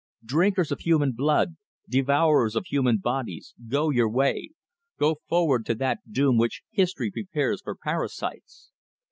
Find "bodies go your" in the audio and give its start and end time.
2.97-4.09